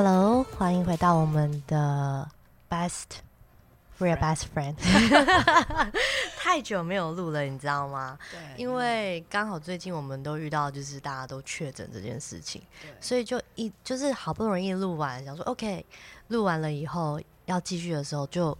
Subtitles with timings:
[0.00, 2.30] Hello，欢迎回到我们的
[2.70, 3.18] Best
[3.98, 4.76] Real Best Friend。
[6.38, 8.16] 太久没有录了，你知道吗？
[8.30, 12.94] 对，因为刚好最近我们都遇到就是大家都确诊这件事情，对。
[13.00, 15.84] 所以就一就是好不容易录完，想说 OK，
[16.28, 18.56] 录完了以后要继续的时候就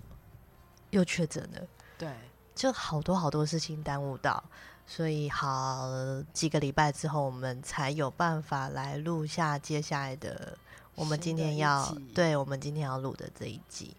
[0.91, 1.61] 又确诊了，
[1.97, 2.11] 对。
[2.57, 4.43] 就好多好多事情耽误到，
[4.89, 5.89] 所以好
[6.33, 10.59] 几个礼拜之后，我们才有办法来录下接下来的
[10.99, 13.95] 我们今天要对我们今天要录的这一集，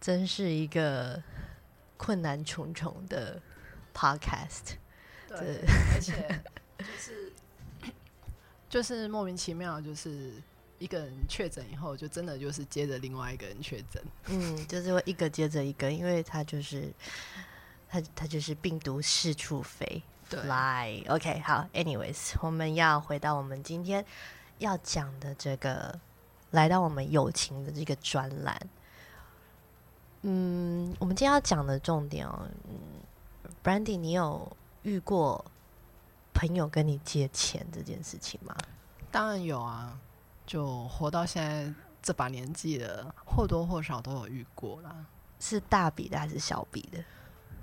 [0.00, 1.20] 真是一个
[1.96, 3.42] 困难重重的
[3.92, 4.76] podcast。
[5.28, 5.58] 对，
[5.94, 6.40] 而且
[6.78, 7.32] 就是
[8.70, 10.32] 就是莫名其妙，就是
[10.78, 14.00] 一个人确诊以后，就真的就是接着另外一个人确诊。
[14.26, 16.88] 嗯，就是会一个接着一个，因为他就是
[17.88, 21.04] 他他就是病毒四处飞对，fly。
[21.08, 24.04] OK，好，anyways，我们要回到我们今天
[24.58, 25.98] 要讲的这个，
[26.50, 28.68] 来到我们友情的这个专栏。
[30.22, 32.74] 嗯，我们今天要讲的重点哦，嗯
[33.64, 35.44] ，Brandy，你有遇过
[36.32, 38.56] 朋友跟你借钱这件事情吗？
[39.10, 39.98] 当然有啊，
[40.46, 45.04] 就活到现在这把年纪了，或多或少都有遇过啦。
[45.40, 47.04] 是大笔的还是小笔的？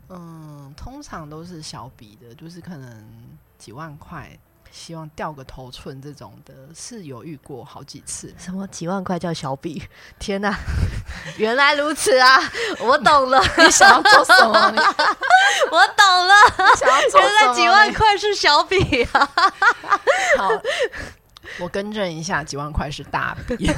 [0.09, 4.37] 嗯，通常都是小笔的，就是可能几万块，
[4.71, 8.33] 希望掉个头寸这种的，是有遇过好几次。
[8.37, 9.81] 什么几万块叫小笔？
[10.19, 10.55] 天哪，
[11.37, 12.39] 原来如此啊！
[12.79, 14.53] 我懂了， 你想要做什么？
[15.71, 17.33] 我懂了，想要做原？
[17.35, 19.31] 来几万块是小笔啊！
[20.37, 20.49] 好，
[21.59, 23.71] 我更正一下，几万块是大笔。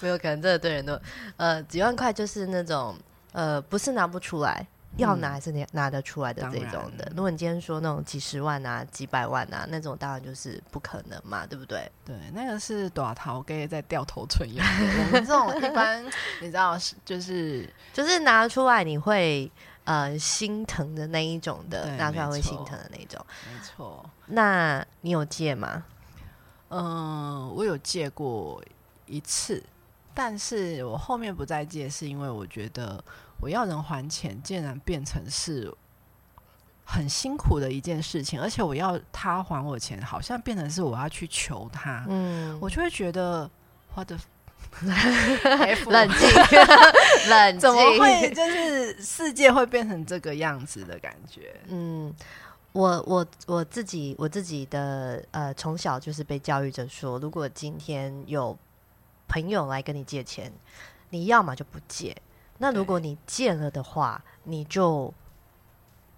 [0.00, 0.98] 没有可能，这个对人都
[1.36, 2.96] 呃几万块就是那种
[3.32, 4.66] 呃不是拿不出来，
[4.96, 7.04] 要拿还是拿拿得出来的这种的。
[7.06, 11.90] 然如果你今天说那种几十万啊、几百万啊那种，当然就是不可能嘛，对不对？
[12.04, 14.64] 对，那个是短桃给在掉头寸用的。
[15.06, 16.04] 我们这种一般，
[16.40, 19.50] 你知道是就是 就是拿出来你会
[19.84, 23.24] 呃心疼的那一种的，对拿出来会心疼的那一种。
[23.50, 24.04] 没错。
[24.26, 25.84] 那你有借吗？
[26.68, 28.62] 嗯，我有借过
[29.06, 29.62] 一次，
[30.14, 33.02] 但是我后面不再借，是因为我觉得
[33.40, 35.72] 我要人还钱，竟然变成是
[36.84, 43.50] 很辛苦的一件事情，而且我要他还我钱，好像变成是我要去求他，嗯，我就会觉得
[43.94, 44.18] 我的
[44.82, 46.28] 冷静，
[47.28, 51.54] 冷静，怎么会就是世界会变成这个样子的感觉？
[51.68, 52.12] 嗯，
[52.72, 58.56] 我我我自己我自己的呃，从小就是被教育着说，如果今天有
[59.32, 60.52] 朋友来跟你借钱，
[61.08, 62.14] 你要么就不借，
[62.58, 65.12] 那如果你借了的话，你就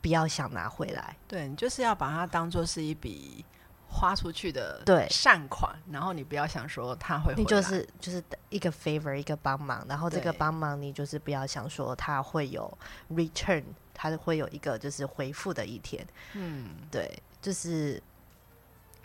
[0.03, 1.17] 不要想拿回来。
[1.29, 3.45] 对你就是要把它当做是一笔
[3.89, 5.07] 花出去的对。
[5.09, 12.67] 善款，然后你不要想说他会回来，你就是就是一个 favor 一个帮忙，然后这个帮忙你就是不要想说他会有
[13.11, 13.63] return，
[13.95, 16.05] 他会有一个就是回复的一天。
[16.33, 18.03] 嗯，对，就是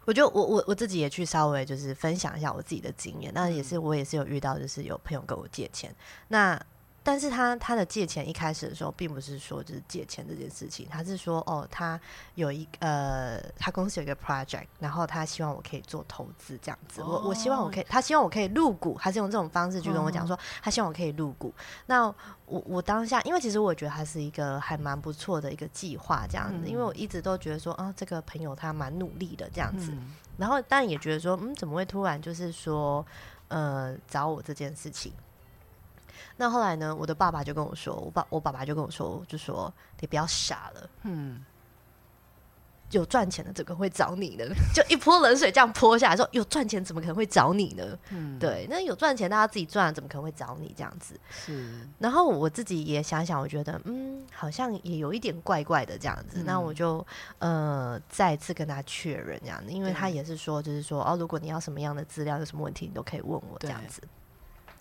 [0.09, 5.94] 我就我我我自己也去稍微就是分享一下我自己的经验，那也是我也是有遇到，就是有朋友跟我借钱，
[6.30, 6.59] 那
[7.01, 11.99] 但是他他的借钱一开始的时候，并不是说就是借钱这件事情，他是说哦，他
[12.35, 21.53] 有一呃，他公司有一个 project，然后他希望我可以做投资这样子，我我希望我可以，他希望我可以入股，他是用这种方式去跟我讲说，他希望我可以入股。
[21.85, 22.05] 那
[22.45, 30.16] 我我当下，因为其实我觉得他是一个还蛮不错的一个计划这样子，因为我一直都觉得说啊，这个朋友他蛮努力的这样子，嗯。
[30.37, 33.05] 然后但也觉得说，嗯，怎么会突然就是说，
[33.49, 35.11] 呃，找我这件事情？
[36.41, 41.44] 那后来呢，我的爸爸就跟我说，我爸我爸爸就跟我说，就说你不要傻了，嗯，
[42.91, 44.46] 有赚钱的怎么会找你呢？
[44.74, 47.84] 就一泼冷水这样泼下来，说有赚钱怎么可能会找你呢？
[48.12, 51.20] 嗯，对，那有赚钱大家自己赚，怎么可能会找你这样子？
[51.30, 56.40] 是，然后我自己也想想，我觉得嗯，好像也有一点怪怪的这样子。
[56.40, 57.06] 嗯那我就
[57.40, 64.02] 呃再次跟他确认这样子，因为他也是说，就是说哦，如果你要什么样的资料，有什么问题，你都可以问我这样子。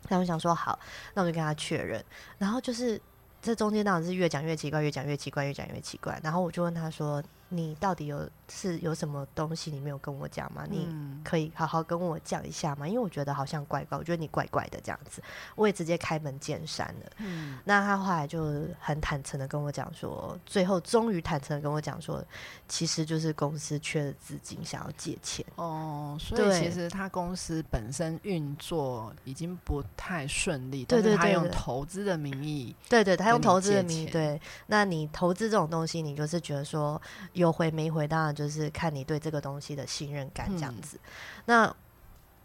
[0.09, 0.79] 那我想说好，
[1.15, 2.03] 那我就跟他确认。
[2.39, 3.00] 然后就是
[3.43, 6.19] 这中间当然是越讲越奇怪，越讲越奇怪，越讲越奇怪。
[6.23, 10.67] 然后我就问他说：“你到底有是有什么东西你没有跟我讲吗？
[10.69, 12.87] 你嗯可以好好跟我讲一下吗？
[12.87, 15.23] 因为我觉得好像怪怪，我觉得你怪怪的这样子。”
[15.56, 17.11] 我也直接开门见山了。
[17.19, 22.25] 嗯那他后来就很坦诚的跟我讲说，最后终于坦诚的跟我讲说，
[22.69, 25.45] 其实就是公司缺了资金，想要借钱。
[25.56, 37.00] 哦，所以其实他公司本身运作已经不太顺利，对但是他用对对对投资的名义，对对，他用投资的名义，对，那你投资这种东西，你就是觉得说
[37.38, 41.00] 有回没回，当然就是看你对这个东西的信任感这样嗯子。
[41.46, 41.76] 那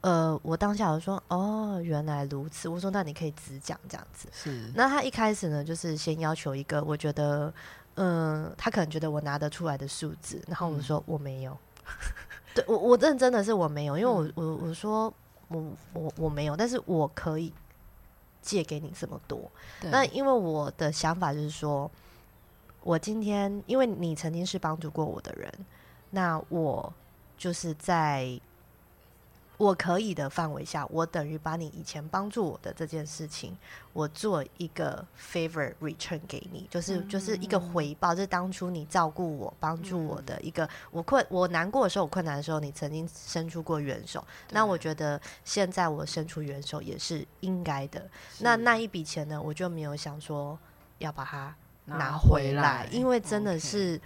[0.02, 2.68] 呃，我当下我说哦，原来如此。
[2.68, 4.28] 我说那你可以只讲这样子。
[4.34, 7.54] 是，那他一开始呢，就是先要求一个，我觉得，
[7.96, 11.58] 嗯，他可能觉得我拿得出来的数字，然后我说我没有。
[12.54, 15.14] 对我，我认真的是我没有，因为我我我说
[15.48, 15.64] 我
[15.94, 17.54] 我我没有，但是我可以
[18.42, 19.50] 借给你这么多。
[19.84, 21.90] 那因为我的想法就是说，
[22.84, 25.52] 我今天因为你曾经是帮助过我的人，
[26.12, 26.94] 那我
[27.38, 28.40] 就是在。
[29.56, 33.56] 我可以的范围下，我等于把你以前帮助我的这件事情，
[33.94, 44.26] 我做一个 favor return 给你，就是就是一个回报，就是当初你照顾我、帮助我的一个，我困我难过的时候、我困难的时候，你曾经伸出过援手。
[44.50, 48.10] 那我觉得现在我伸出援手也是应该的。
[48.40, 50.58] 那那一笔钱呢，我就没有想说
[50.98, 54.00] 要把它拿回来，因为真的是。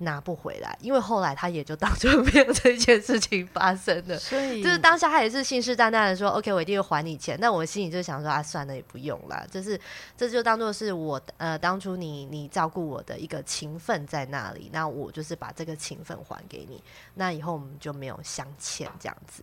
[0.00, 9.80] 拿不回来，因为后来他也就当做没有这件事情发生了，所以就是当下他也是信誓旦旦的说：“OK，我一定会还你钱。”但我心里就想说：“啊，算了，也不用了。”就是
[10.14, 16.84] 这就当做是我呃当初你你照顾我的一个情分在那里，那我就是把这个情分还给你。
[17.14, 19.42] 那以后我们就没有相欠这样子。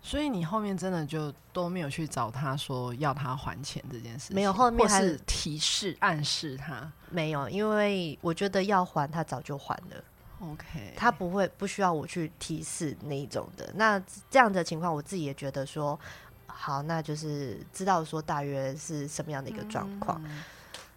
[0.00, 10.04] 所以你后面真的就都没有去找他说要他还钱这件事，没有后面还是提示暗示他没有，因为我觉得要还他早就还了。
[10.40, 13.70] OK，他不会不需要我去提示那一种的。
[13.74, 14.00] 那
[14.30, 15.98] 这样的情况，我自己也觉得说
[16.46, 20.22] 好，那就是知道说大约是什么样的一个状况。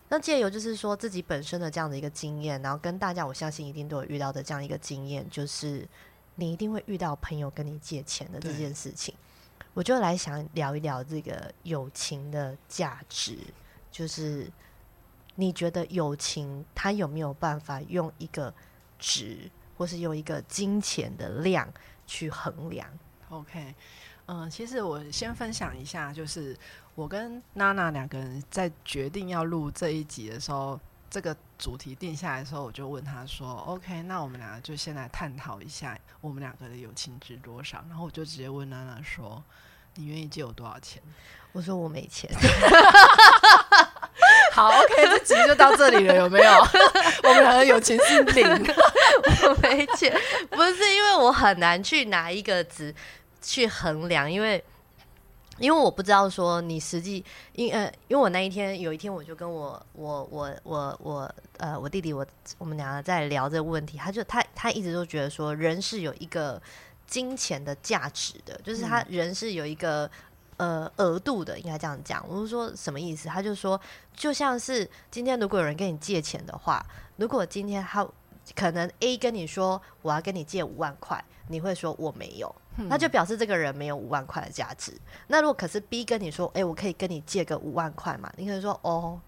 [0.10, 5.88] 那借由就是说自己本身的这样的一个经验，然后跟大家我相信一定都有遇到的这样一个经验，就是。
[6.36, 9.14] 你一定会遇到朋友跟你借钱的这件事情，
[9.74, 13.38] 我就来想聊一聊这个友情的价值。
[13.92, 14.50] 就是
[15.36, 18.54] 你觉得友情它有没有办法用一个
[18.98, 21.72] 值，或是用一个金钱的量
[22.08, 22.88] 去衡量
[23.30, 23.76] ？OK，
[24.28, 26.58] 嗯，其实我先分享一下，就是
[26.96, 30.80] 我跟娜娜两个人在决定要录这一集的时候。
[31.12, 39.44] 这个主题定下来的时候，我就问他说：“OK，那我们两个就先来探讨一下我们两个的友情值多少。”然后我就直接问娜娜说
[39.96, 41.04] ：“你愿意借我多少钱？”
[41.52, 42.32] 我说：“我没钱。
[44.56, 46.52] ”好，OK，这集就到这里了，有没有？
[47.24, 48.48] 我们两个友情是零，
[49.44, 50.18] 我没钱，
[50.50, 52.96] 不是因为我很难去拿一个值
[53.42, 54.64] 去衡量，因为。
[55.62, 57.24] 因为我不知道说你实际，
[57.54, 62.26] 因呃，因为我那一天有一天我就跟我我我我我呃我弟弟我
[62.58, 66.60] 我们两个在聊这个问题，他就他他一直都觉得说人是有一个
[67.06, 70.10] 金钱的价值的，就是他人是有一个
[70.58, 72.26] 呃额度的，应该这样讲。
[72.28, 73.30] 我是说什么意思？
[73.30, 73.80] 他就说
[74.16, 76.84] 就像是今天如果有人跟你借钱的话，
[77.18, 78.08] 如果今天他
[78.56, 82.54] 可能 A 跟你说我要跟你借五万块，你会说我没有。
[82.78, 84.94] 那就表示这个人没有五万块的价值。
[85.28, 88.32] 那如果可是 B 跟你说，哎，我可以跟你借个五万块嘛？
[88.38, 89.20] 你可能说，哦，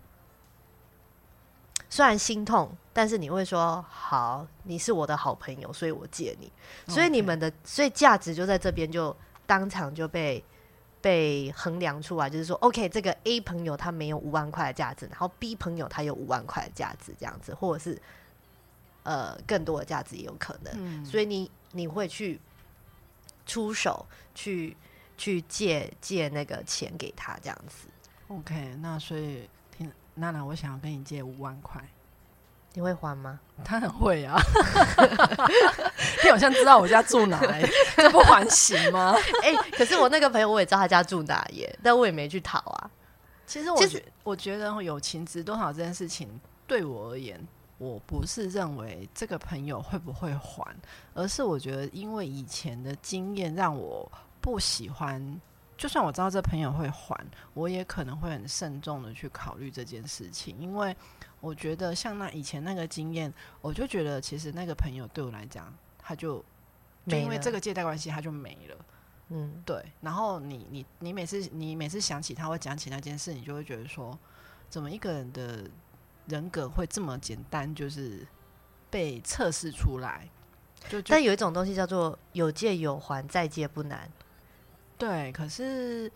[1.89, 6.49] 虽然心痛，但是你会说，好，你是我的好朋友，所以我借你。
[6.87, 10.41] 所以你们的，所以价值就在这边，就当场就被
[11.01, 18.01] 被衡量出来，就是说，OK，这个 A 朋友他没有五万块的价值，然后 B 朋友他有五万块的价值，这样子，或者是
[19.03, 21.05] 呃更多的价值也有可能。
[21.05, 22.39] 所以你你会去。
[23.45, 24.75] 出手去
[25.17, 27.87] 去借借那个钱给他这样子
[28.27, 31.81] ，OK，那所以听娜娜，我想要跟你借五万块，
[32.73, 33.39] 你会还吗？
[33.63, 34.39] 他很会啊，
[36.23, 37.39] 你好像知道我家住哪，
[37.95, 39.15] 这不还行吗？
[39.43, 42.89] 哎，可是我那个朋友我也知道他家住哪耶，但我也没去讨啊。
[43.45, 46.27] 其实我觉我觉得友情值多少这件事情，
[46.65, 47.39] 对我而言。
[47.83, 50.73] 我不是认为这个朋友会不会还，
[51.13, 54.09] 而是我觉得因为以前的经验让我
[54.39, 55.41] 不喜欢。
[55.75, 57.17] 就算我知道这朋友会还，
[57.53, 60.95] 我也可能会很慎重的去考虑这件事情，因为
[61.41, 66.37] 我觉得像那以前那个经验，我就觉得其实那个朋友对我来讲，他就
[67.07, 68.85] 就因为这个借贷关系他就没了。
[69.29, 69.83] 嗯，对。
[69.99, 74.17] 然后你你你每次你每次想起他会讲起那件事，你就会觉得说，
[74.69, 75.69] 怎么一个人的。
[76.27, 78.25] 人格会这么简单，就是
[78.89, 80.29] 被测试出来。
[80.89, 84.11] 就但有一种东西叫做有借有还，再借不难。
[84.97, 86.11] 对，可是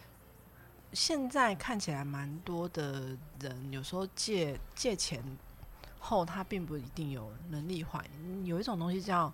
[0.93, 5.23] 现在看起来蛮多的人，有时候借借钱
[5.99, 8.03] 后，他并不一定有能力还。
[8.43, 9.33] 有一种东西叫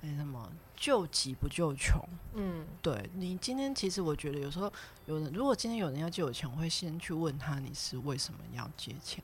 [0.00, 2.00] 哎什么救急不救穷。
[2.34, 4.72] 嗯，对你今天其实我觉得有时候
[5.06, 9.22] 有人，如果今天有人要借我钱，我会先去问他你是为什么要借钱。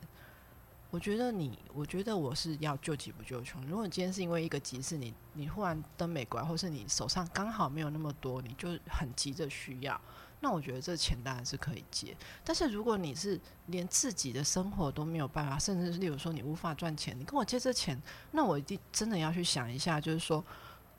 [0.91, 3.63] 我觉得你，我觉得我是要救急不救穷。
[3.67, 10.01] 如果今天是因为一个急事，你你忽然登美国，或是你手上刚好没有那么多，你就很急着需要，
[10.39, 12.17] 那我觉得这钱当然是可以借。
[12.43, 20.43] 但是如果你是连自己的生活都没有办法，甚至是例如说你无法赚钱，你跟我借这钱，那我一定真的要去想一下，就是说，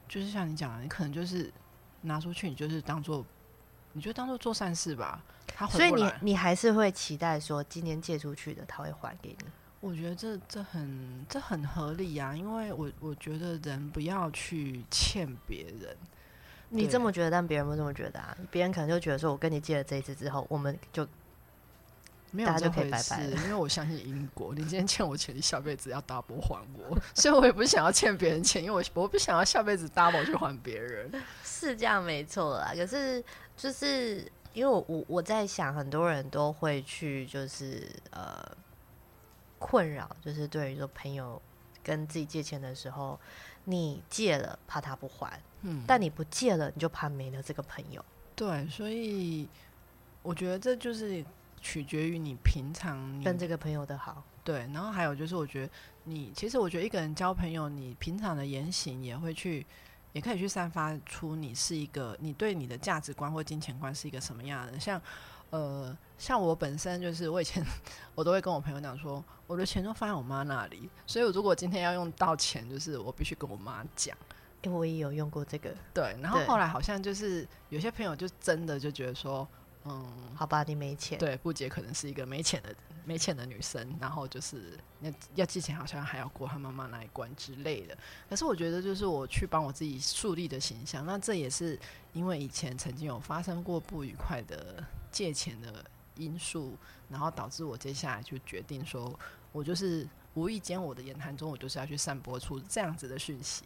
[0.08, 1.52] 就是像你讲的，你可能就是
[2.02, 3.26] 拿出去，你就是当做，
[3.92, 5.20] 你就当做做善事吧。
[5.48, 9.44] 他所以你你还是会期待说，今天借出去的他会还给你。
[9.80, 15.96] 我觉得这这很这很合理啊，因为我我觉得人不要去欠别人。
[16.68, 18.36] 你这么觉得，但别人不这么觉得啊？
[18.50, 21.08] 别人可能就觉得说，我跟你借了这一次之后，我们就
[22.30, 23.24] 没有就可以拜拜。
[23.24, 31.10] 因为我相信因果，你今天欠我钱，你下辈子要 double 还我， 所以我也不想要欠别人钱，因为我我不想要下辈子 double 去还别人。
[31.42, 33.24] 是这样没错啦，可是
[33.56, 38.46] 就是因为我我我在想，很多人都会去就是呃。
[39.60, 41.40] 困扰就是对于说朋友
[41.84, 43.20] 跟自己借钱的时候，
[43.64, 48.02] 你借了怕他不还，嗯，但你不借了你就怕没了这个朋友。
[48.34, 49.46] 对，所以
[50.22, 51.22] 我觉得这就是
[51.60, 54.24] 取决于你平常跟这个朋友的好。
[54.42, 55.72] 对，然后还有就是我觉得
[56.04, 59.66] 你其实我觉得一个人交朋友，你平常的言行也会去，
[60.14, 65.00] 也可以去散发出你是一个你对你的价值观或金钱观是一个什么样的，像。
[65.50, 67.64] 呃，像我本身就是，我以前
[68.14, 74.16] 我都会跟我朋友讲说，我的钱都放在我妈那里，所以我如果今天要用到钱，就是我必须跟我妈讲。
[74.62, 76.14] 因为我也有用过这个，对。
[76.20, 79.48] 然后后来好像就是有些朋友就真的就觉得说，
[79.86, 81.18] 嗯，好吧，你没钱。
[81.18, 82.68] 对，不姐可能是一个没钱的
[83.06, 87.96] 没钱的女生，然后就是要要借钱，好像还要过她妈妈那一关之类的。
[88.28, 91.80] 可是我觉得，就是我去帮我自己树立的形象，那这也是
[92.12, 94.84] 因为以前曾经有发生过不愉快的。
[95.10, 95.84] 借钱的
[96.16, 96.76] 因素，
[97.08, 99.18] 然后导致我接下来就决定说，
[99.52, 103.64] 我就是无意间我的言谈中，我就是要去散播出这样子的讯息。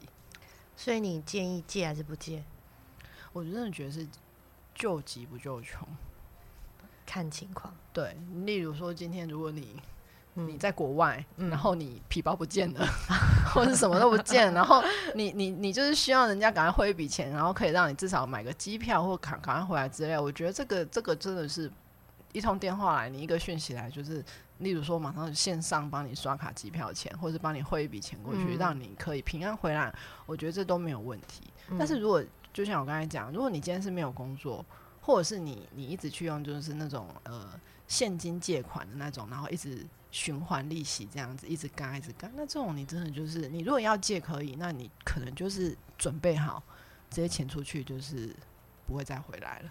[0.76, 2.42] 所以你建议借还是不借？
[3.32, 4.06] 我真的觉得是
[4.74, 5.86] 救急不救穷，
[7.06, 7.74] 看情况。
[7.92, 9.80] 对，例如说今天如果你。
[10.36, 12.84] 你在国外，然后你皮包不见了，
[13.44, 14.82] 或者什么都不见，然后
[15.14, 20.18] 你你你就是需要人家赶快汇一笔钱，然后可以让你至少买个机票或赶赶快回来之类。
[20.18, 21.70] 我觉得这个这个真的是
[22.32, 24.24] 一通电话来，你一个讯息来，就是
[24.58, 29.94] 例如说马上线上帮你刷卡机票钱，或者帮你汇一笔钱过去，让你可以平安回来。
[30.26, 31.42] 我觉得这都没有问题。
[31.78, 32.22] 但是如果
[32.52, 34.64] 就像我刚才讲，如果你今天是没有工作，
[35.00, 37.48] 或者是你你一直去用就是那种呃
[37.86, 39.86] 现金借款的那种，然后一直。
[40.14, 46.62] 循环利息这样子一直干一直干，那这种你真的就是你如果要借可以，那你可能就是准备好
[47.10, 48.32] 这些钱出去，就是
[48.86, 49.70] 不会再回来了。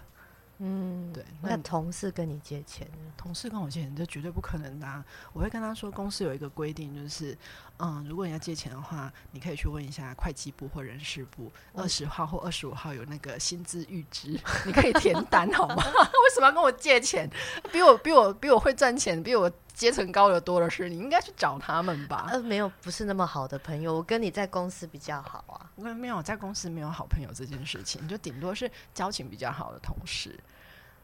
[0.58, 1.24] 嗯，对。
[1.40, 2.86] 那同事跟你借钱，
[3.16, 5.04] 同事跟我借钱，这绝对不可能的。
[5.32, 7.36] 我会跟他说，公司有一个规定，就是
[7.78, 15.82] 嗯，如果你要借钱的话，你可以去问一下会计部或人事部，二十号或二十五号有那个薪资预支，你可以填单好吗？
[15.84, 17.28] 为什么要跟我借钱？
[17.72, 22.28] 比我比我比我会赚钱，比我阶层高的多的是，你应该去找他们吧。
[22.30, 23.92] 呃，没有，不是那么好的朋友。
[23.92, 25.70] 我跟你在公司比较好啊。
[25.74, 30.38] 我没有在公司没有好朋友这件事情，就顶多是交情比较好的同事。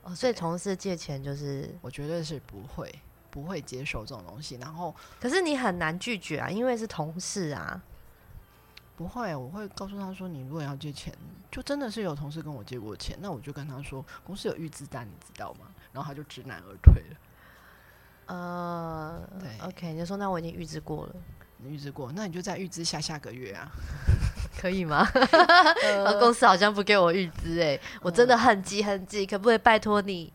[0.03, 2.95] 哦，所以同事借钱就是，我绝对是不会
[3.31, 4.57] 不会接受这种东西。
[4.57, 7.81] 然后，可是你很难拒绝啊，因为是同事啊。
[8.97, 11.11] 不会，我会告诉他说，你如果要借钱，
[11.51, 15.61] 就真的是有同事跟我借过钱，那我就跟他说，公司有预支单，你知道吗？
[15.91, 17.17] 然后他就知难而退了。
[18.27, 21.15] 呃，对，OK，你就说那我已经预支过了，
[21.57, 23.71] 你预支过，那你就再预支下下个月啊。
[24.61, 25.09] 可以吗？
[26.21, 30.31] 公司好像不给我预支哎，我真的很急很急，可不可以拜托你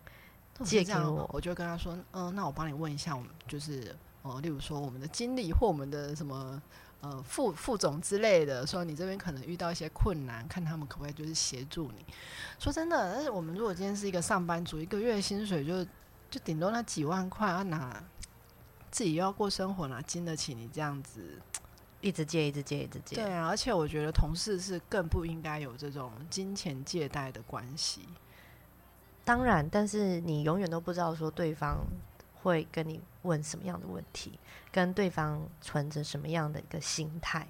[0.63, 1.29] 借给我？
[1.33, 6.61] 我就跟他说，嗯，那我帮你问一下，我们就是哦，例如说我们的经理或我们的什么
[7.01, 12.05] 呃副副总之类的，说你这边可能遇到一些困难，看他们可不可以就是协助你。
[12.57, 15.83] 说真的，但是我们如果今天是一个上班族，一个月薪水就
[16.29, 18.01] 就顶多那几万块，要拿
[18.89, 21.41] 自己又要过生活，哪经得起你这样子？
[22.01, 23.15] 一直借，一直借，一直借。
[23.15, 28.07] 对啊，而且我觉得同事是更不应该有这种金钱借贷的关系。
[29.25, 31.79] 当然，但是你永远都不知道说对方
[32.43, 34.39] 会跟你问什么样的问题，
[34.71, 37.45] 跟对方存着什么样的一个心态。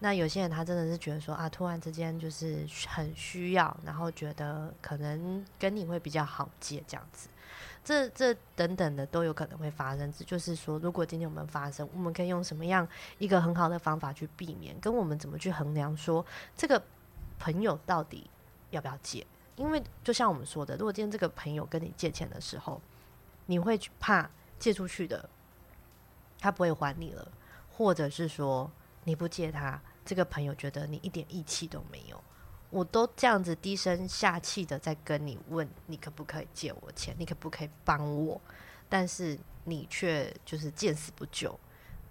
[0.00, 7.30] 那有些人他真的是觉得说啊，突然之间就是很需要，然后觉得可能跟你会比较好借这样子。
[7.82, 14.78] 这这等等的都有可能会发生，这就是说，如果今天我们发生，我们可以用什么样一个很好的方法去避免？
[14.80, 16.82] 跟我们怎么去衡量说这个
[17.38, 18.28] 朋友到底
[18.68, 19.26] 要不要借？
[19.56, 22.80] 因为就像我们说的，如果今天这个朋友跟你借钱的时候，
[23.46, 25.28] 你会怕借出去的，
[26.38, 27.26] 他不会还你了，
[27.72, 28.70] 或者是说
[29.04, 32.22] 你不借他，这个朋友觉得你一点义气都没有，
[32.70, 37.14] 我都这样子低声下气的在跟你问，你可不可以借我钱？
[37.18, 38.40] 你可不可以帮我？
[38.88, 41.58] 但是你却就是见死不救，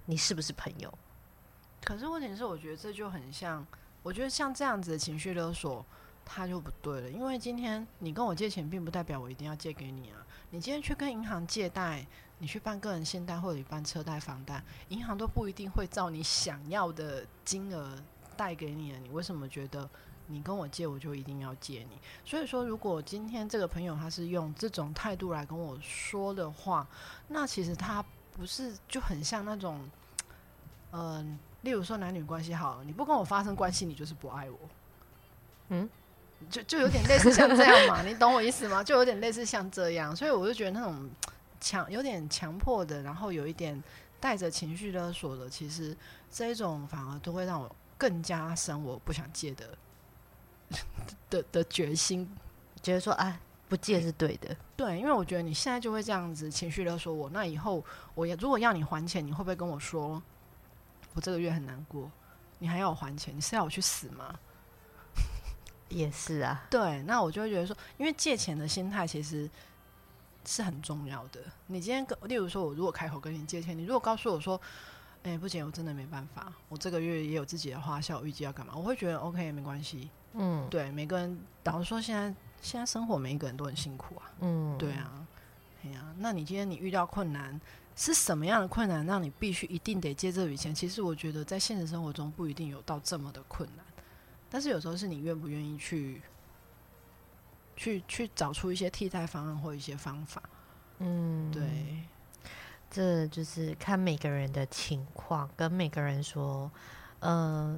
[0.05, 0.93] 你是不是朋友？
[1.83, 3.65] 可是问题是，我觉得这就很像，
[4.01, 5.85] 我觉得像这样子的情绪勒索，
[6.25, 7.09] 它就不对了。
[7.09, 10.17] 因为今天你跟我借钱，并不代表我一定要借给你啊。
[10.49, 12.05] 你今天去跟银行借贷，
[12.39, 17.95] 你去办个人信贷或者你办车贷、房贷，银行都不一定会照你想要的金额
[18.35, 18.99] 贷给你啊。
[19.01, 19.89] 你为什么觉得
[20.27, 21.99] 你跟我借，我就一定要借你？
[22.25, 26.87] 所以说，如果今天这个朋友他是用这种态度来跟我说的话，
[27.27, 28.03] 那其实他
[28.33, 29.89] 不是就很像那种，
[30.91, 31.39] 嗯。
[31.61, 34.59] 例如说男女关系好，你不跟我发生关系，你就是不爱我。
[35.69, 35.89] 嗯，
[36.49, 38.83] 就就有点类似像这样嘛，你懂我意思吗？
[38.83, 41.09] 就有点类似像这样，所以我就觉得那种
[41.59, 43.81] 强有点强迫的，然后有一点
[44.19, 45.95] 带着情绪勒索的，其实
[46.29, 49.77] 这一种反而都会让我更加深我不想戒的
[51.29, 52.29] 的的决心，
[52.81, 54.55] 觉得说啊，不借是对的。
[54.75, 60.21] 对，因为我觉得你现在就会这样子情绪勒索我，那以后我也如果要你还钱，你会不会跟我说？
[61.13, 62.11] 我这个月很难过，
[62.59, 63.33] 你还要我还钱？
[63.35, 64.37] 你是要我去死吗？
[65.95, 69.49] 也是啊，对，那我就会觉得说，因为借钱的心态其实
[70.45, 71.39] 是很重要的。
[71.67, 74.59] 你今天跟，例如说，我如果开口跟你借钱，你如果告诉我说，
[75.23, 78.73] 哎，不行，我真的没办法，我这个月也有自己的花销，预计要干嘛？
[78.75, 80.09] 我会觉得 OK，没关系。
[80.33, 84.31] 嗯，对，每个人，假如说，现在现在生活，每一个人都很辛苦啊。
[84.41, 85.25] 嗯，对啊，
[85.83, 87.59] 哎呀，那你今天你遇到困难？
[87.97, 90.75] 是什么样的困难让你必须一定得借这笔钱？
[90.75, 93.85] 其实我觉得在现实生活中不一定有到这么的困难，
[94.55, 96.21] 但是有时候是你愿不愿意去
[97.75, 100.41] 去去找出一些替代方案或一些方法。
[100.99, 102.01] 嗯，对，
[102.89, 106.71] 这就是看每个人的情况，跟每个人说，
[107.19, 107.77] 呃，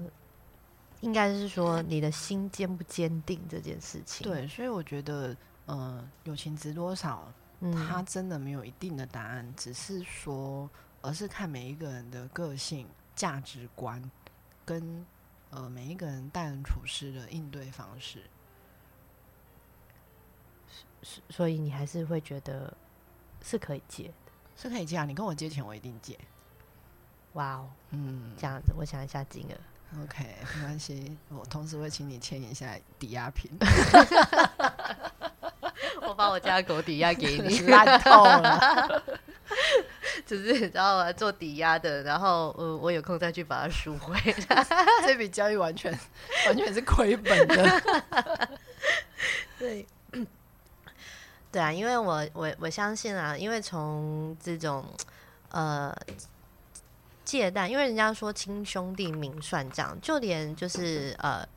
[1.01, 4.29] 应该是说你的心坚不坚定这件事情。
[4.29, 5.35] 对，所以我觉得，
[5.65, 7.27] 呃，友情值多少？
[7.73, 10.69] 他真的没有一定的答案，只是说，
[11.01, 13.99] 而是看每一个人的个性、价值观，
[14.63, 15.03] 跟
[15.49, 18.23] 呃每一个人待人处事的应对方式。
[21.29, 22.75] 所以你还是会觉得
[23.41, 24.13] 是可以借的，
[24.57, 25.05] 是可以借啊！
[25.05, 26.19] 你跟我借钱，我一定借。
[27.33, 29.55] 哇哦，嗯，这样子，我想一下金额。
[30.03, 33.49] OK，没关系，我同时会请你签一下抵押品。
[36.01, 39.01] 我把我家狗抵押给你， 烂透了。
[40.27, 41.11] 就是你知道吗？
[41.13, 44.13] 做抵押的，然后呃，我有空再去把它赎回。
[45.07, 45.97] 这笔交易完全
[46.45, 47.81] 完全是亏本的。
[49.57, 49.87] 对，
[51.49, 54.85] 对啊，因为我我我相信啊，因为从这种
[55.49, 55.95] 呃
[57.23, 61.47] 借贷，因为人家说亲兄弟明算账，就连就是呃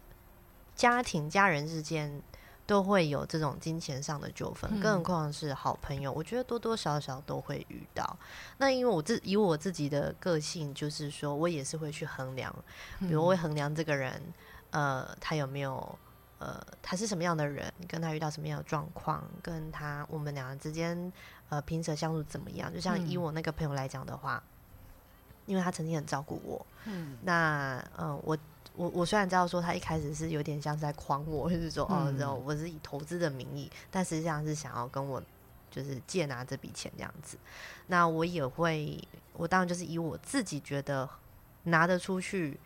[0.77, 2.23] 家庭家人之间。
[2.71, 8.17] 都会有这种金钱上的纠纷，更何况是好朋友，我觉得多多少少都会遇到。
[8.59, 12.55] 那因为我自以我自己的个性，就是说我也是会去衡量，
[13.01, 14.23] 比如会衡量这个人，
[14.71, 15.99] 呃，他有没有，
[16.39, 21.13] 呃，他是什么样的人，跟他遇到什么样的状况，跟他我们两个之间，
[21.49, 22.73] 呃，平时相处怎么样？
[22.73, 24.41] 就像以我那个朋友来讲的话，
[25.47, 28.39] 因为他曾经很照顾我，嗯，那嗯我。
[28.77, 35.23] 我我虽然知道说他一开始是有点像是在诓我，就是说哦，然后我是以投资的名义，但实际上是想要跟我
[35.71, 37.37] 就是借拿这笔钱这样子。
[37.89, 38.99] 那我也会，
[39.35, 41.07] 我当然就是以我自己觉得
[41.65, 42.59] 拿得出去，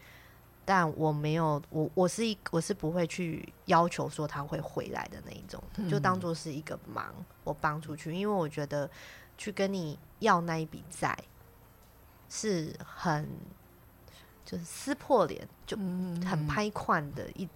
[0.64, 7.12] 但我没有，我我是一我是不会去要求说他会回来的那一种，就当做是一个忙
[7.42, 8.88] 我帮出去，因为我觉得
[9.36, 11.18] 去跟你要那一笔债
[12.28, 13.28] 是很。
[14.44, 17.48] 就是撕破脸，就很拍款的一，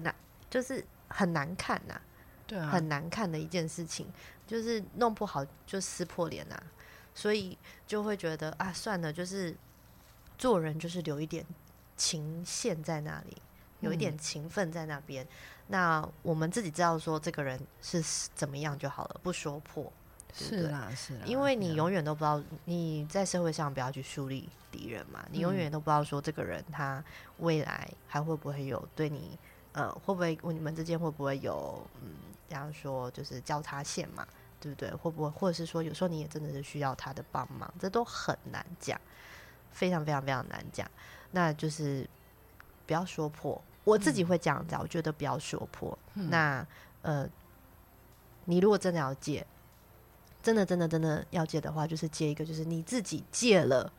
[0.00, 0.14] 那
[0.50, 2.00] 就是很难看呐，
[2.46, 4.06] 对啊，很难看的一件事情，
[4.46, 6.60] 就是弄不好就撕破脸呐，
[7.14, 9.56] 所以就会觉得啊，算了，就是
[10.36, 11.46] 做人就是留一点
[11.96, 13.36] 情线在那里，
[13.80, 15.26] 有一点情分在那边，
[15.68, 18.02] 那我们自己知道说这个人是
[18.34, 19.92] 怎么样就好了，不说破。
[20.34, 27.04] 是啦，是啦，因为你永远都不知道你在社会上不要去树立敌人嘛，你永远都不知道说这个人他
[27.38, 29.38] 未来还会不会有对你，
[29.72, 32.14] 呃，会不会你们之间会不会有嗯，
[32.48, 34.26] 这样说就是交叉线嘛，
[34.58, 34.90] 对不对？
[34.94, 38.98] 会不会或者是说有时候你也真的是需要他的帮忙，这都很难讲，
[39.70, 40.90] 非常非常非常难讲。
[41.32, 42.08] 那就是
[42.86, 45.98] 不要说破，我自己会这样讲，我觉得不要说破。
[46.14, 46.66] 那
[47.02, 47.28] 呃，
[48.46, 49.46] 你如果真的要借。
[50.42, 53.92] 真的，真的，真的要借的话，就是借一个，就是你自己借了，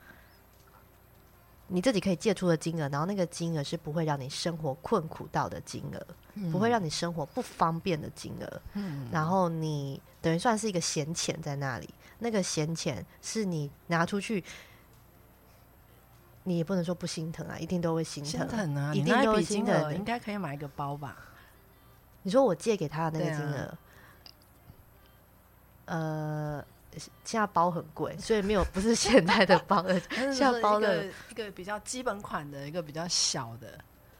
[1.68, 8.62] 你自己可以借出的金额，然后那个金额是不会让你生活困苦到的金额，不会让你生活不方便的金额。
[8.74, 14.44] 嗯，然后你等于算是一个闲钱在那里，那个闲钱是你拿出去，
[16.44, 18.76] 你也不能说不心疼啊，一定都会心心疼。
[18.76, 18.94] 啊！
[18.94, 21.18] 一定都心疼应该可以买一个包吧？
[22.24, 23.78] 你说我借给他的那个金额，
[25.94, 26.64] 呃，
[27.24, 30.00] 现在包很贵，所以没有不是现在的包，呃
[30.34, 33.80] 现在包的个一个比较基本款的一个比较小的，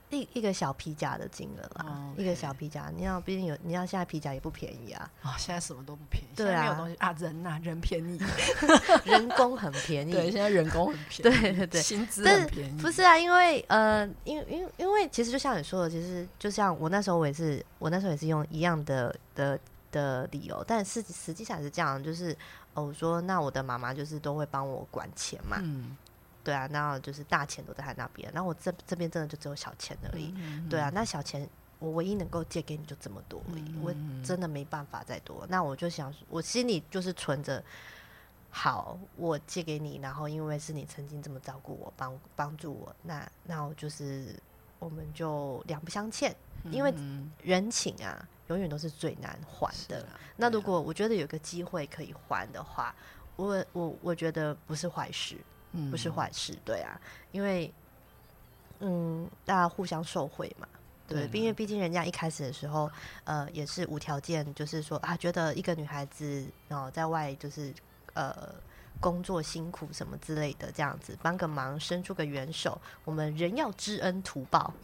[0.10, 6.62] 一一个小皮夹的金额啦，哦一个小皮夹，你要毕竟有，你要现在皮夹也不便宜啊，啊、现在什么都不便宜，对啊。
[6.62, 8.20] 没有啊东西啊，人呐、人便宜，
[9.06, 11.82] 人工很便宜，对，现在人工很便宜，对对对。
[11.82, 19.60] 薪资很便宜，不是啊，因为呃，因为因为因为其实就像你说的，其实就像我那时候我也是，我那时候也是用一样的的
[19.94, 22.36] 的理由，但是实际上是这样，就是
[22.74, 25.96] 哦，我说那我的妈妈就是都会帮我管钱嘛，嗯，
[26.44, 31.48] 对啊，那就是大钱都在他那边，然后我这这边真的就只有小钱而已，嗯对啊，，那小钱
[31.80, 35.46] 我唯一能够借给你就这么多而已，嗯我真的没办法再多。
[35.48, 37.64] 那我就想，我心里就是存着，
[38.50, 44.36] 好，我借给你，然后因为是你曾经这么照顾我，帮帮助我，那那我就是
[44.80, 46.36] 我们就两不相欠，
[46.72, 47.32] 因为嗯。
[47.44, 50.02] 人情啊，永远都是最难还的。
[50.04, 52.96] 啊那如果我觉得有个机会可以还的话，
[53.36, 55.38] 我我我觉得不是坏事。
[55.90, 57.74] 不是嗯坏事，对啊，因为
[58.78, 60.68] 嗯，大家互相受惠嘛，
[61.08, 62.92] 对，对因为毕竟人家一开始的时候，
[63.24, 67.74] 呃，也是无条件，就是说啊，觉得一个女孩子然后，在外就是
[68.14, 68.54] 呃
[69.04, 74.74] 工作辛苦什么之类的，这样子帮个忙，伸出个援手，我们人要知恩图报。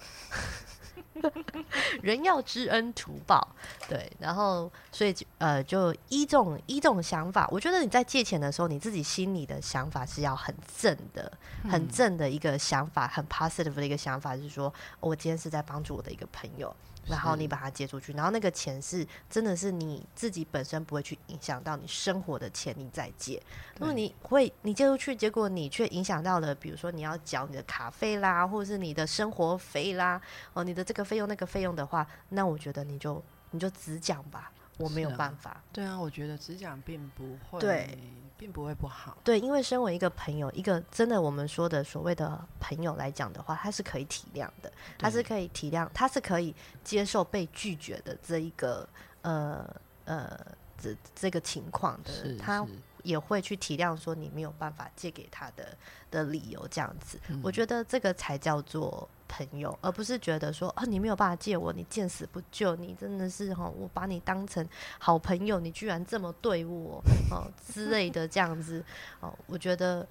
[2.01, 3.45] 人要知恩图报，
[3.89, 11.31] 对，然后所以就呃，就一种一种想法，我觉得你在借钱的时候，你自己心里的想法是要很正的，
[11.69, 14.67] 很嗯正的一个想法，很 positive 的一个想法，就是说、
[14.99, 16.73] 哦我今天是在帮助我的一个朋友，
[17.07, 23.41] 然后你把它借出去，然后那个钱是真的是你自己本身不会去影响到你生活的钱，你再借。
[23.79, 30.21] 如果你会你借出去，结果你却影响到了，比如说你要缴你的卡费啦，或者是你的生活费啦，
[30.53, 35.61] 哦，你的这个费用那个费用的话，那我觉得你就你就只讲吧，我没有办法。
[35.71, 37.97] 对啊，我觉得只讲并不会，对，
[38.37, 48.87] 并不会不好，对，因为身为一个朋友，一个真的我们说的所谓的朋友来讲的话，他是可以体谅的，他是可以体谅，他是可以接受被拒绝的这一个
[49.21, 49.69] 呃
[50.05, 50.39] 呃
[50.77, 52.71] 这这个情况的，他是
[53.03, 55.77] 也会去体谅说你没有办法借给他的
[56.11, 57.19] 的理由这样子。
[57.41, 68.83] 我嗯觉得这个才叫做朋友，而不是觉得说啊你没有办法借我，你见死不救，你真的是哈，我把你当成好朋友，你居然这么对我哦之类的这样子
[69.19, 70.07] 哦，我觉得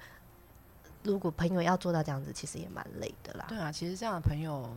[1.03, 4.68] 如果朋友要做到这样子，其实也蛮累的啦，对啊，其实这样的朋友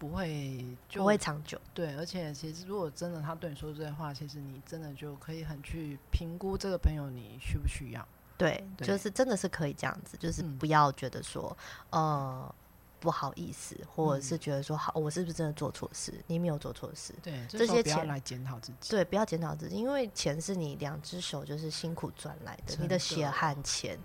[0.00, 1.60] 不会就不会长久。
[1.74, 8.08] 对，而且其实如果真的他对你说这些话，其实你真的就可以很去评估这个朋友你需不需要。
[8.38, 11.54] 对，对就是真的是可以这样子，就是嗯不要觉得说，
[11.90, 12.54] 呃，
[12.98, 16.14] 不好意思，或者是嗯觉得说，好，我是不是真的做错事？
[16.26, 18.88] 你没有做错事，对，这些钱来检讨自己。
[18.88, 23.98] 对，不要检讨自己，因为钱是你两只手就是辛苦赚来的，你的血汗钱，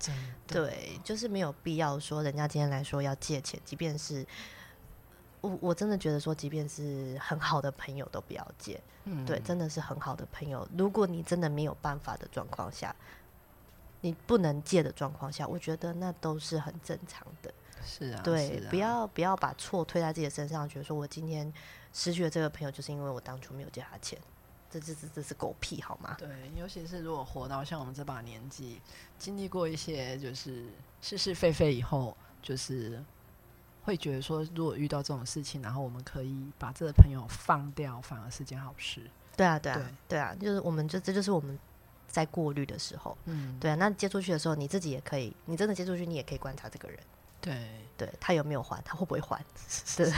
[0.45, 4.27] 对，就是没有必要说人家今天来说要借钱，即便是。
[5.45, 10.67] 我我真的觉得说，即便是很好的朋友都不要借，嗯，对，真的是很好的朋友。
[10.77, 12.95] 如果你真的没有办法的状况下，
[14.01, 17.53] 你不能借的状况下，我觉得那都是很正常的。
[17.85, 21.51] 是啊，对，啊不要不要把错推在自己的身上，觉得说我今天
[21.93, 24.19] 失去了这个朋友，就是因为我当初没有借他钱，
[24.71, 26.15] 这这这这是狗屁好吗？
[26.17, 26.27] 对，
[26.57, 28.81] 尤其是如果活到像我们这把年纪，
[29.19, 30.65] 经历过一些就是
[31.01, 33.03] 是是非非以后，就是
[33.85, 38.99] 会觉得说，如果遇到这种事情，然后我们可以把这个朋友放掉，反而是件好事。
[39.37, 40.17] 对啊，对啊，对。
[40.17, 41.57] 对啊，就是我们这这就是我们
[42.07, 46.99] 在过滤的时候，嗯，对啊，那接出去的时候，你自己也可以，你真的接出去，你也可以观察这个人，
[47.45, 47.55] 对，
[47.95, 49.39] 对他有没有还，他会不会还，
[49.95, 50.11] 对，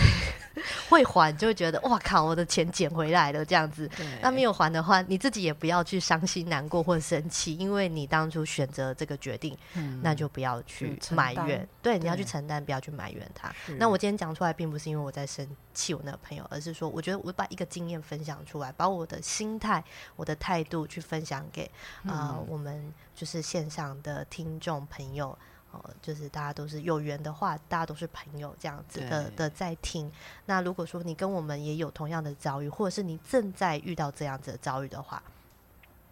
[0.89, 3.85] 会还就会觉得哇靠，我的钱捡回来了这样子。
[3.97, 11.67] 对，那没有还的话，你自己也不要去伤心难过或生气，因为你当初选择这个决定，嗯那就不要去埋怨。
[11.81, 13.53] 对，你要去承担，不要去埋怨他。
[13.77, 19.83] 那我今天讲出来，并不是因为我在生气我那个朋友，而是说，我觉得我把一个经验分享出来，把我的心态、
[20.15, 21.63] 我的态度去分享给
[22.05, 25.37] 啊、呃嗯我们就是线上的听众朋友。
[25.71, 30.11] 哦，就是大家都是有缘的话，大家都是朋友这样子的的在听。
[30.45, 35.21] 那如果说你跟我们也有同样的遭遇，或者是你正在遇到这样子的遭遇的话，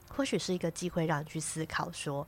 [0.09, 2.27] 或许是一个机会让你去思考说，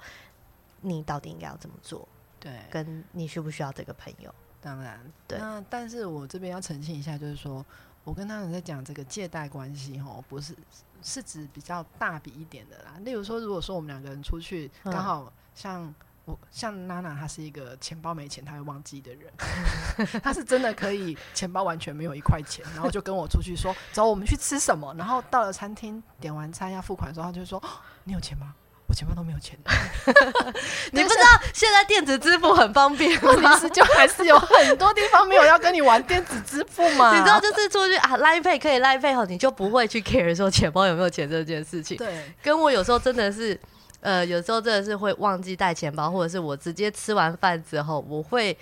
[0.82, 2.08] 你到底应该要怎么做。
[2.40, 4.34] 对，跟你需不需要这个朋友。
[4.60, 7.66] 当然，对那但是我这边要澄清一下，就是说
[8.04, 10.56] 我跟他们在讲这个借贷关系，吼，不是
[11.02, 12.96] 是指比较大笔一点的啦。
[13.02, 15.94] 例如说，如果说我们两个人出去，嗯刚好像
[16.28, 19.32] 我像娜娜，她是一个钱包没钱，她会忘记的人，
[20.22, 27.70] 她是真的可以钱包完全没有一块钱，然后就跟我出去说走，我们去吃什么，然后到了餐厅点完餐要付款的时候，她就说哦
[28.04, 28.54] 你有钱吗？
[28.90, 29.58] 我钱包都没有钱。
[30.92, 33.32] 你不知道现在电子支付很方便吗？
[33.32, 37.14] 问题是就还是有很多地方没有要跟你玩电子支付嘛？
[37.14, 41.98] 你知道，就是出去啊，Line Pay 可以 Line Pay 后，你就不会去 care 说钱包有没有钱这件事情。
[41.98, 42.34] 对。
[42.42, 43.60] 跟我有时候真的是，
[44.02, 48.56] 呃，有时候真的是会忘记带钱包，或者是我直接吃完饭之后，我会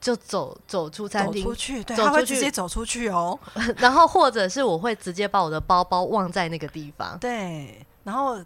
[0.00, 3.38] 就走走出餐厅走出，去，对，他会直接走出去哦。
[3.78, 7.18] 然后或者是我会直接把我的包包忘在那个地方。
[7.18, 8.42] 对，然后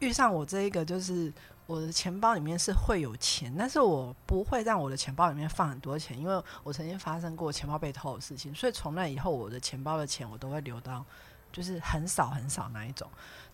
[0.00, 1.32] 遇上我这一个，就是
[1.66, 11.04] 我的钱包里面是会有钱，但是我不会让我的钱包里面放很多钱，因为我曾经发生过钱包被偷的事情，所以从那以后，我的钱包的钱我都会留到
[11.52, 13.08] 就是很少很少那一种。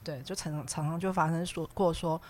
[0.04, 2.20] 对，就常常常常就发生说过说。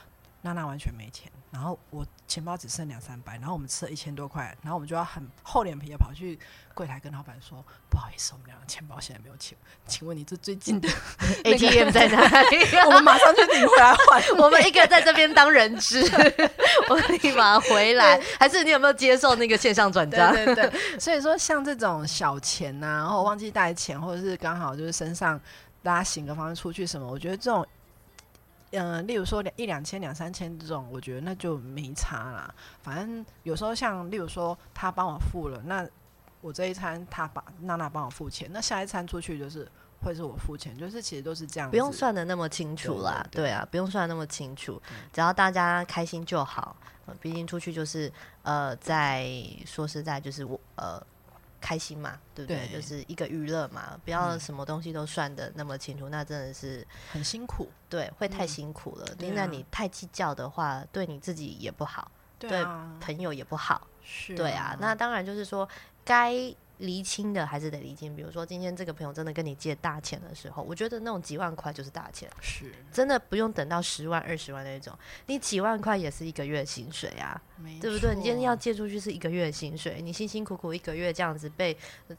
[0.45, 6.37] 娜娜完全没钱，然后我钱包只剩两三百，然后我们吃了一千多块，然后我们就要很厚脸皮的跑去
[6.75, 9.57] 柜台跟老板说：“不好意思，我们两个钱包现在没有钱，
[9.87, 10.89] 请问你这最近的
[11.45, 12.19] ATM 在哪
[12.51, 12.57] 里？
[12.87, 14.21] 我们马上就领回来换。
[14.37, 16.01] 我们一个在这边当人质，
[16.89, 18.21] 我立马回来。
[18.41, 20.33] 还是你有没有接受那个线上转账？
[20.35, 25.41] 对对对，所以说像这种小钱呐、然后忘记带钱，或者是刚好就是身上
[25.83, 27.67] 大家行个方式出去什么，我觉得这种。
[28.75, 32.55] 嗯、例如说两一两千、两三千这种，我觉得那就没差啦。
[32.81, 35.87] 反正有时候像，例如说他帮我付了，那
[36.41, 39.71] 我这一餐他把娜娜帮我付钱，那下一餐出去就是
[40.03, 44.81] 会是我付钱，就是其实都是这样，不用算的那么清楚啦，对对对对啊，不用算的那么清楚，
[45.13, 46.75] 只要大家开心就好。
[47.05, 48.11] 呃毕竟出去就是
[48.43, 49.29] 呃，在
[49.67, 50.99] 说实在就是我呃
[51.63, 52.67] 开心嘛，对不对？
[52.67, 57.71] 对就是一个娱乐嘛，不要嗯什么东西都算的那么清楚，那真的是很辛苦。
[57.89, 59.07] 对会太嗯辛苦了。
[59.15, 63.87] 对另外，啊你太计较的话，对你自己也不好，对啊，朋友也不好。
[64.05, 65.69] 是对啊，那当然就是说
[66.05, 66.35] 该
[66.83, 68.15] 厘清的还是得厘清。
[68.15, 77.41] 比如说今天这个朋友真的跟你借大钱的时候，我觉得那种几万块就是大钱，是真的不用等到十万、二十万那种，你几万块也是一个月薪水啊，
[77.81, 78.15] 对不对？
[78.15, 81.77] 你今天要借出去是一个月薪水，你辛辛苦苦一个月这样子被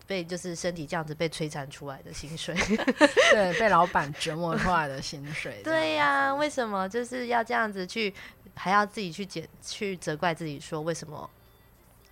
[0.08, 2.56] 被就是身体这样子被摧残出来的薪水，
[3.32, 5.62] 对被老板折磨出来的薪水。
[5.64, 8.14] 对呀、为什么就是要这样子去，
[8.56, 11.30] 还要自己去解去责怪自己说为什么？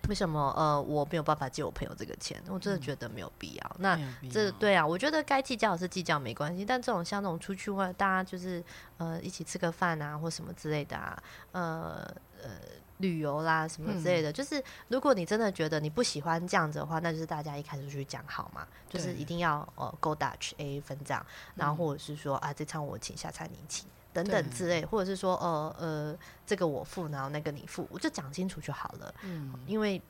[0.08, 2.42] 为什么呃我没有办法借我朋友这个钱？
[2.48, 3.76] 我真的嗯觉得没有必要。
[3.78, 3.98] 那
[4.30, 8.62] 这对啊，我觉得该计较是计较没关系，但这种像那种出去外，大家就是
[8.98, 12.50] 呃一起吃个饭啊，或什么之类的啊，呃呃
[12.98, 23.86] 旅游啦什么之类的，嗯就是如果你真的觉得你不喜欢这样子的话，那就是大家一开始就去讲好嘛，就是一定要呃 go Dutch A 分账，然后嗯或者是说啊这餐我请，下餐你请。
[24.12, 29.14] 等等之类，或者是说，呃呃，这个我付，然后那个你付，我就讲清楚就好了。
[29.22, 30.00] 嗯，因为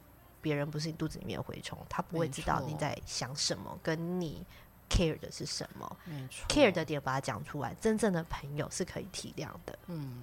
[0.40, 4.44] 别人不是你肚子里面的蛔虫，他不会知道你在想什么，跟你
[4.90, 9.78] care 的是什么没错，care 的点把它讲出来，真正的朋友是可以体谅的。
[9.86, 10.22] 嗯，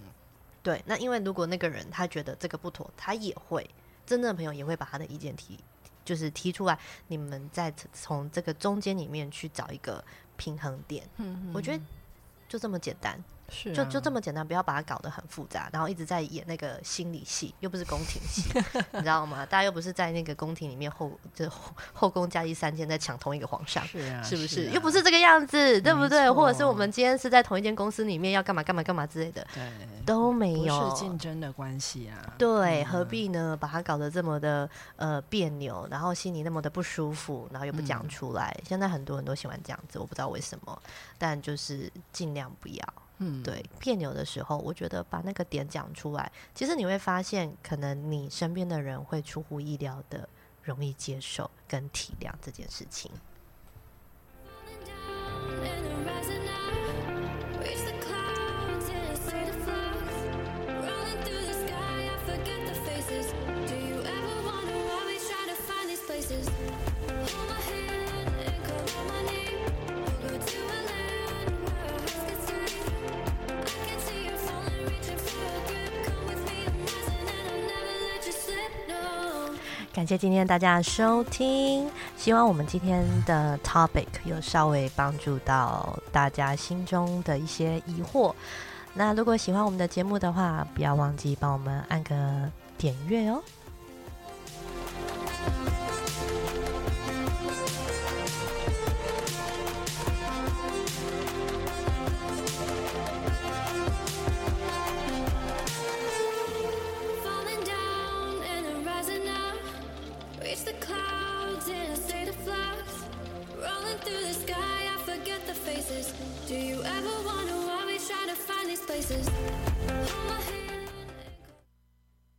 [0.62, 3.68] 对，那因为如果那个人他觉得这个不妥，他也会
[4.06, 5.58] 真正的朋友也会把他的意见提，
[6.04, 10.04] 就是提出来，你们再从这个中间里面去找一个
[10.36, 11.08] 平衡点。
[11.16, 11.84] 嗯我觉得
[12.50, 13.24] 就这么简单。
[13.52, 18.44] 是就就这么么简单，不要把它搞得很复杂，然后一直在演那个心理戏，又不是宫廷戏，
[18.92, 19.46] 你知道吗？
[19.46, 24.68] 大家又不是在那个宫廷里面后就后后宫佳丽三千在抢同一个皇上，是啊，是不是？
[24.68, 26.30] 啊又不是这个样子，对不对？
[26.30, 29.64] 或者是我们今天是在同一间公司里面要干嘛干嘛干嘛之类的，对，
[30.06, 30.96] 都没有是。
[30.96, 33.56] 竞争的关系啊，对，嗯何必呢？
[33.58, 38.56] 把它搞得这么的呃别扭，然后心里那么的不舒服，然后又不讲嗯出来。
[38.68, 40.82] 现在很多人都喜欢这样子，我不知道为什么，
[41.18, 42.84] 但就是尽量不要。
[43.20, 50.28] 嗯，对别扭的时候，我觉得把那个点讲出来，其实你会发现，可能你身边的人会出乎意料的
[50.64, 53.12] 容易接受跟体谅这件事情。
[80.00, 81.86] 感谢今天大家的收听，
[82.16, 88.34] 希望我们今天的 topic 有稍微帮助到大家心中的一些疑惑。
[88.94, 93.44] 那如果喜欢我们的节目的话，不要忘记帮我们按个点阅哦。